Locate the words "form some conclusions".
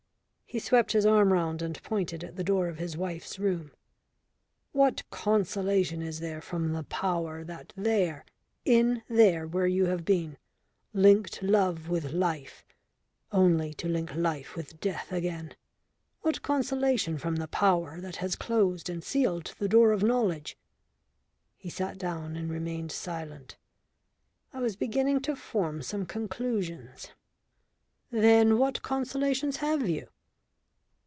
25.37-27.11